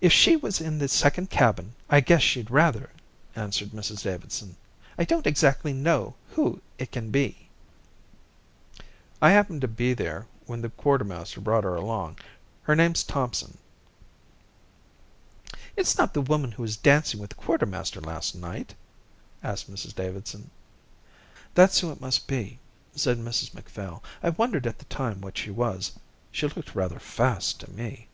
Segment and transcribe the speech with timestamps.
[0.00, 2.90] "If she was in the second cabin I guess she'd rather,"
[3.36, 4.56] answered Mrs Davidson.
[4.98, 7.48] "I don't exactly know who it can be."
[9.22, 12.16] "I happened to be there when the quartermaster brought her along.
[12.64, 13.58] Her name's Thompson."
[15.76, 18.74] "It's not the woman who was dancing with the quartermaster last night?"
[19.44, 20.50] asked Mrs Davidson.
[21.54, 22.58] "That's who it must be,"
[22.96, 24.02] said Mrs Macphail.
[24.24, 25.92] "I wondered at the time what she was.
[26.32, 28.08] She looked rather fast to me."